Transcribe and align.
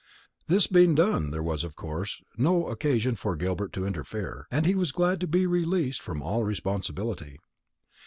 This 0.47 0.65
being 0.65 0.95
done, 0.95 1.29
there 1.29 1.43
was, 1.43 1.63
of 1.63 1.75
course, 1.75 2.23
no 2.35 2.69
occasion 2.69 3.15
for 3.15 3.35
Gilbert 3.35 3.71
to 3.73 3.85
interfere, 3.85 4.47
and 4.49 4.65
he 4.65 4.73
was 4.73 4.91
glad 4.91 5.19
to 5.19 5.27
be 5.27 5.45
released 5.45 6.01
from 6.01 6.23
all 6.23 6.43
responsibility. 6.43 7.39